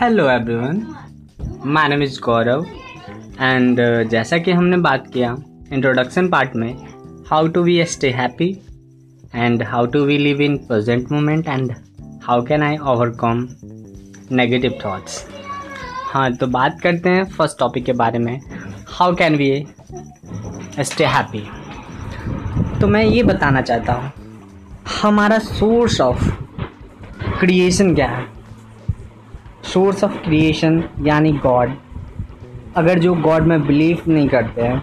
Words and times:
Hello 0.00 0.28
everyone 0.30 0.76
my 1.66 1.88
name 1.88 2.02
is 2.02 2.20
Gaurav 2.24 2.64
and 3.40 3.80
जैसा 4.10 4.38
कि 4.38 4.52
हमने 4.52 4.76
बात 4.76 5.06
किया 5.14 5.34
इंट्रोडक्शन 5.72 6.28
पार्ट 6.30 6.54
में 6.56 7.24
how 7.30 7.48
to 7.54 7.62
we 7.62 7.84
stay 7.84 8.10
happy 8.10 8.48
and 9.34 9.62
how 9.62 9.86
to 9.86 10.04
we 10.04 10.18
live 10.18 10.42
in 10.42 10.56
present 10.68 11.10
moment 11.12 11.48
and 11.48 11.72
how 12.24 12.44
can 12.46 12.62
I 12.62 12.76
overcome 12.92 13.46
negative 14.32 14.78
thoughts 14.84 15.24
हाँ 16.12 16.32
तो 16.36 16.46
बात 16.46 16.80
करते 16.82 17.08
हैं 17.08 17.24
फ़र्स्ट 17.24 17.58
टॉपिक 17.58 17.84
के 17.84 17.92
बारे 17.92 18.18
में. 18.18 18.40
How 18.88 19.14
can 19.16 19.36
we 19.36 19.50
stay 20.80 21.06
happy 21.06 21.44
तो 22.80 22.86
मैं 22.86 23.04
ये 23.04 23.22
बताना 23.22 23.60
चाहता 23.60 23.92
हूँ, 23.92 24.12
हमारा 25.02 25.38
सोर्स 25.52 26.00
ऑफ़ 26.00 26.30
क्रिएशन 27.40 27.94
क्या 27.94 28.08
है? 28.08 28.27
सोर्स 29.68 30.04
ऑफ़ 30.04 30.16
क्रिएशन 30.24 30.82
यानी 31.02 31.32
गॉड। 31.38 31.72
अगर 32.76 32.98
जो 32.98 33.14
गॉड 33.16 33.42
में 33.42 33.66
बिलीव 33.66 34.02
नहीं 34.08 34.28
करते 34.28 34.62
हैं 34.62 34.82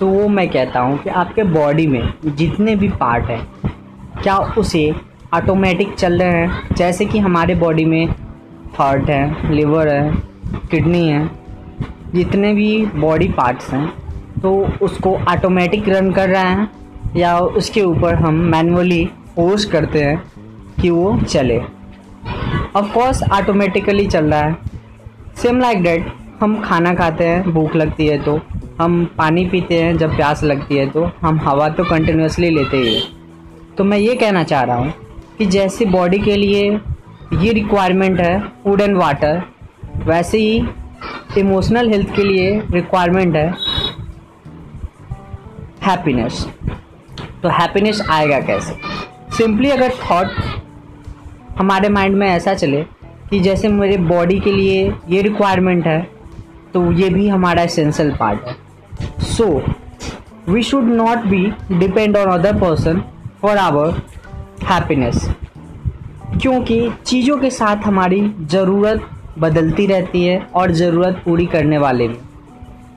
तो 0.00 0.06
वो 0.08 0.26
मैं 0.28 0.48
कहता 0.50 0.80
हूँ 0.80 0.98
कि 0.98 1.10
आपके 1.10 1.42
बॉडी 1.44 1.86
में 1.86 2.12
जितने 2.26 2.74
भी 2.76 2.88
पार्ट 2.90 3.24
हैं, 3.26 3.46
क्या 4.22 4.36
उसे 4.58 4.92
ऑटोमेटिक 5.34 5.94
चल 5.94 6.22
रहे 6.22 6.32
हैं? 6.32 6.74
जैसे 6.76 7.04
कि 7.06 7.18
हमारे 7.18 7.54
बॉडी 7.54 7.84
में 7.84 8.06
हार्ट 8.78 9.10
है 9.10 9.52
लिवर 9.52 9.88
है 9.88 10.12
किडनी 10.70 11.06
है, 11.08 11.28
जितने 12.14 12.52
भी 12.54 12.84
बॉडी 12.96 13.28
पार्ट्स 13.30 13.72
हैं 13.72 13.86
तो 14.40 14.52
उसको 14.82 15.14
ऑटोमेटिक 15.30 15.88
रन 15.88 16.10
कर 16.12 16.28
रहे 16.28 16.42
हैं, 16.44 16.70
या 17.16 17.38
उसके 17.38 17.82
ऊपर 17.82 18.14
हम 18.16 18.34
मैनुअली 18.50 19.04
फोर्स 19.34 19.64
करते 19.66 20.02
हैं 20.02 20.22
कि 20.80 20.90
वो 20.90 21.18
चले। 21.20 21.60
ऑफ़ 22.76 22.92
कोर्स 22.92 23.22
ऑटोमेटिकली 23.22 24.06
चल 24.06 24.24
रहा 24.24 24.40
है। 24.40 24.56
सेम 25.36 25.60
लाइक 25.60 25.82
डेट 25.82 26.06
हम 26.40 26.60
खाना 26.62 26.94
खाते 26.94 27.24
हैं, 27.24 27.50
भूख 27.50 27.74
लगती 27.76 28.06
है 28.06 28.18
तो। 28.18 28.40
हम 28.80 29.04
पानी 29.18 29.44
पीते 29.46 29.80
हैं, 29.82 29.96
जब 29.96 30.16
प्यास 30.16 30.44
लगती 30.44 30.76
है 30.76 30.86
तो। 30.90 31.04
हम 31.20 31.40
हवा 31.40 31.68
तो 31.68 31.84
कंटिन्यूसली 31.84 32.50
लेते 32.50 32.76
ही 32.76 32.94
हैं। 32.94 33.74
तो 33.76 33.84
मैं 33.84 33.98
ये 33.98 34.14
कहना 34.14 34.42
चाह 34.42 34.62
रहा 34.62 34.76
हूँ 34.76 34.92
कि 35.38 35.46
जैसे 35.46 35.84
बॉडी 35.86 36.18
के 36.18 36.36
लिए 36.36 36.70
ये 37.34 37.52
रिक्वायरमेंट 37.52 38.20
है 38.20 38.38
फ़ूड 38.64 38.80
एंड 38.80 38.96
वाटर 38.96 39.42
वैसे 40.06 40.38
ही 40.38 40.64
इमोशनल 41.38 41.88
हेल्थ 41.90 42.14
के 42.16 42.24
लिए 42.24 42.50
रिक्वायरमेंट 42.70 43.36
है 43.36 43.46
हैप्पीनेस 45.82 46.46
तो 47.42 47.48
हैप्पीनेस 47.50 48.02
आएगा 48.10 48.40
कैसे? 48.40 48.74
सिंपली 49.36 49.70
अगर 49.70 49.92
थॉट 50.00 50.61
हमारे 51.58 51.88
माइंड 51.88 52.16
में 52.16 52.26
ऐसा 52.28 52.54
चले 52.54 52.82
कि 53.30 53.40
जैसे 53.40 53.68
मेरे 53.68 53.96
बॉडी 53.98 54.38
के 54.40 54.52
लिए 54.52 54.92
ये 55.08 55.22
रिक्वायरमेंट 55.22 55.86
है 55.86 56.00
तो 56.74 56.90
ये 56.92 57.08
भी 57.10 57.28
हमारा 57.28 57.62
एसेंशियल 57.62 58.14
पार्ट 58.16 58.46
है। 58.46 58.56
So 59.26 59.46
we 60.48 60.62
should 60.62 60.84
not 60.84 61.26
be 61.26 61.44
depend 61.72 62.16
on 62.16 62.30
other 62.30 62.58
person 62.60 63.02
for 63.42 63.56
our 63.58 64.02
happiness 64.64 65.28
क्योंकि 66.42 66.90
चीज़ों 67.06 67.36
के 67.38 67.50
साथ 67.50 67.86
हमारी 67.86 68.20
ज़रूरत 68.42 69.08
बदलती 69.38 69.86
रहती 69.86 70.24
है 70.24 70.38
और 70.54 70.72
ज़रूरत 70.72 71.22
पूरी 71.24 71.46
करने 71.46 71.78
वाले 71.78 72.08
भी। 72.08 72.18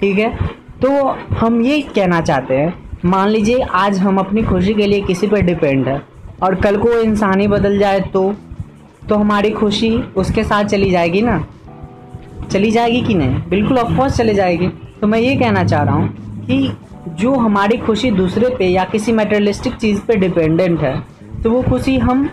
ठीक 0.00 0.18
है? 0.18 0.30
तो 0.82 0.90
हम 1.36 1.60
ये 1.62 1.80
कहना 1.96 2.20
चाहते 2.20 2.56
हैं, 2.56 2.72
मान 3.04 3.28
लीजिए 3.28 3.60
आज 3.74 3.98
हम 3.98 4.18
अपनी 4.18 4.42
खुशी 4.42 4.74
के 4.74 4.86
लिए 4.86 5.00
किसी 5.00 5.26
पर 5.26 5.40
डिपेंड 5.40 5.88
है। 5.88 6.00
और 6.42 6.54
कल 6.54 6.76
को 6.76 6.92
इंसान 6.92 7.40
ही 7.40 7.46
बदल 7.48 7.78
जाए 7.78 8.00
तो 8.12 8.32
तो 9.08 9.14
हमारी 9.14 9.50
खुशी 9.50 9.90
उसके 10.16 10.44
साथ 10.44 10.64
चली 10.64 10.90
जाएगी 10.90 11.20
ना? 11.22 11.38
चली 12.50 12.70
जाएगी 12.70 13.00
कि 13.02 13.14
नहीं? 13.14 13.42
बिल्कुल 13.48 13.78
ऑफकोर्स 13.78 14.16
चली 14.16 14.34
जाएगी। 14.34 14.68
तो 15.00 15.06
मैं 15.06 15.18
ये 15.18 15.34
कहना 15.36 15.64
चाह 15.64 15.82
रहा 15.82 15.94
हूँ 15.94 16.44
कि 16.46 16.76
जो 17.18 17.34
हमारी 17.34 17.76
खुशी 17.76 18.10
दूसरे 18.10 18.54
पे 18.56 18.66
या 18.66 18.84
किसी 18.84 19.12
मेटेरियलिस्टिक 19.12 19.74
चीज़ 19.74 20.00
पे 20.00 20.16
डिपेंडेंट 20.16 20.80
है 20.80 20.94
तो 21.42 21.50
वो 21.50 21.62
खुशी 21.62 21.96
हम 21.98 22.28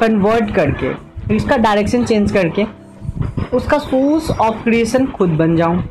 कन्वर्ट 0.00 0.54
करके, 0.54 0.90
इसका 1.34 1.56
डायरेक्शन 1.56 2.04
चेंज 2.04 2.32
करके, 2.32 2.64
उसका 3.52 3.78
सोर्स 3.78 4.30
ऑफ़ 4.30 4.62
क्रिएशन 4.64 5.06
खुद 5.06 5.30
बन 5.30 5.56
जाऊँ। 5.56 5.82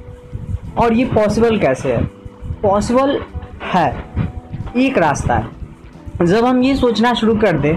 और 0.77 0.93
ये 0.93 1.05
पॉसिबल 1.05 1.57
कैसे 1.57 1.93
है? 1.93 2.03
पॉसिबल 2.63 3.19
है, 3.63 3.89
एक 4.77 4.97
रास्ता 4.97 5.35
है। 5.35 5.62
जब 6.25 6.45
हम 6.45 6.61
ये 6.63 6.75
सोचना 6.75 7.13
शुरू 7.13 7.35
कर 7.35 7.57
दें 7.57 7.75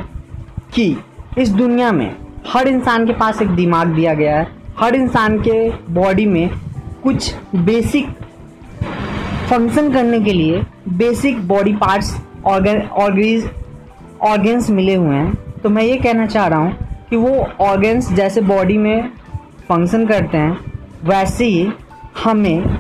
कि 0.75 0.97
इस 1.39 1.49
दुनिया 1.51 1.91
में 1.93 2.17
हर 2.47 2.69
इंसान 2.69 3.07
के 3.07 3.12
पास 3.12 3.43
एक 3.43 3.49
दिमाग 3.49 3.89
दिया 3.89 4.15
गया 4.15 4.37
है, 4.39 4.47
हर 4.79 4.95
इंसान 4.95 5.39
के 5.41 5.71
बॉडी 5.93 6.27
में 6.27 6.51
कुछ 7.03 7.34
बेसिक 7.57 8.09
फ़ंक्शन 9.49 9.93
करने 9.93 10.21
के 10.21 10.33
लिए 10.33 10.62
basic 10.89 11.47
body 11.49 11.73
parts 11.75 12.15
organ 12.47 12.81
organs 14.23 14.71
मिले 14.71 14.95
हुए 14.95 15.17
हैं। 15.17 15.34
तो 15.63 15.69
मैं 15.69 15.83
ये 15.83 15.97
कहना 15.97 16.27
चाह 16.27 16.47
रहा 16.47 16.59
हूँ 16.59 17.05
कि 17.11 17.17
वो 17.17 17.34
ऑर्गेन्स 17.61 18.13
जैसे 18.13 18.41
बॉडी 18.43 18.78
में 18.78 19.09
फ़ंक्शन 19.69 20.07
करते 20.07 20.39
हैं, 20.39 20.59
वैसे 21.05 21.45
ही 21.45 21.69
हमें 22.25 22.78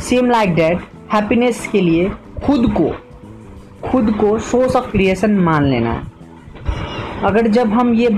सेम 0.00 0.30
लाइक 0.30 0.54
डैट 0.54 0.80
हैप्पीनेस 1.12 1.66
के 1.72 1.80
लिए 1.80 2.10
खुद 2.44 2.72
को 2.72 2.90
खुद 3.90 4.10
को 4.20 4.38
सोर्स 4.38 4.76
ऑफ़ 4.76 4.90
क्रिएशन 4.90 5.38
मान 5.38 5.64
लेना 5.64 5.92
है। 5.92 7.22
अगर 7.24 7.46
जब 7.48 7.72
हम 7.72 7.94
ये 7.94 8.08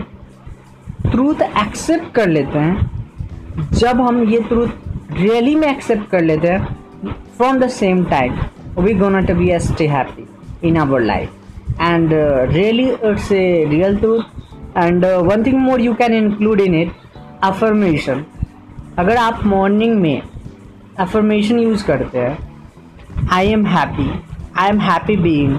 ट्रूथ 1.10 1.42
एक्सेप्ट 1.42 2.12
कर 2.14 2.28
लेते 2.28 2.58
हैं, 2.58 3.70
जब 3.72 4.00
हम 4.00 4.22
ये 4.24 4.40
ट्रूथ 4.40 4.68
रियली 5.12 5.54
में 5.54 5.68
एक्सेप्ट 5.68 6.08
कर 6.10 6.22
लेते 6.22 6.48
हैं 6.48 6.64
from 7.36 7.58
the 7.58 7.68
same 7.68 8.04
time 8.04 8.38
we 8.78 8.94
gonna 8.94 9.20
to 9.20 9.34
be 9.34 9.58
stay 9.58 9.86
happy 9.86 10.68
in 10.68 10.76
our 10.76 11.00
life 11.00 11.80
and 11.80 12.10
really 12.52 12.88
it's 12.90 13.30
a 13.32 13.66
real 13.70 13.96
truth 13.96 14.76
and 14.76 15.04
one 15.04 15.44
thing 15.46 15.58
more 15.58 15.80
you 15.80 15.94
can 15.94 16.14
include 16.14 16.60
in 16.60 16.74
it 16.74 16.92
affirmation 17.44 18.24
अगर 18.98 19.16
आप 19.16 19.44
morning 19.44 20.00
में 20.00 20.22
affirmation 20.98 21.58
use 21.58 21.84
करते 21.86 22.18
हैं 22.18 22.38
I 23.32 23.48
am 23.48 23.66
happy 23.66 24.10
I 24.58 24.68
am 24.68 24.80
happy 24.80 25.16
being 25.16 25.58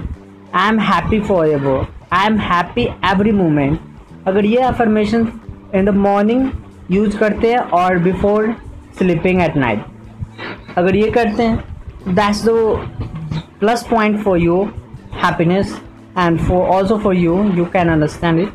I 0.54 0.68
am 0.68 0.78
happy 0.80 1.20
forever 1.48 1.86
I 2.12 2.26
am 2.26 2.38
happy 2.40 2.82
every 3.10 3.32
moment 3.32 3.78
अगर 4.26 4.44
ये 4.44 4.62
affirmation 4.62 5.26
in 5.74 5.84
the 5.84 5.94
morning 5.96 6.48
use 6.90 7.16
करते 7.18 7.52
हैं 7.52 7.58
और 7.78 7.98
बिफोर 7.98 8.54
स्लीपिंग 8.98 9.42
एट 9.42 9.56
नाइट 9.56 9.84
अगर 10.78 10.96
ये 10.96 11.10
करते 11.10 11.42
हैं 11.42 12.14
that's 12.14 12.44
the 12.44 12.50
plus 13.60 13.86
point 13.90 14.22
for 14.22 14.38
you 14.38 14.62
happiness 15.24 15.80
and 16.18 16.38
for 16.40 16.66
also 16.68 16.98
for 16.98 17.14
you 17.16 17.42
you 17.52 17.64
can 17.72 17.88
understand 17.88 18.40
it 18.40 18.52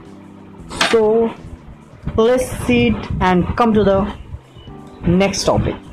so 0.83 1.03
let's 2.17 2.53
sit 2.65 3.07
and 3.21 3.45
come 3.55 3.73
to 3.73 3.83
the 3.83 4.05
next 5.09 5.47
topic. 5.47 5.92